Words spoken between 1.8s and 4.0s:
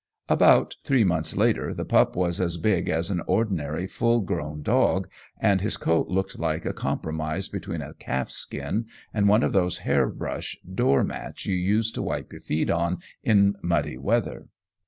pup was as big as an ordinary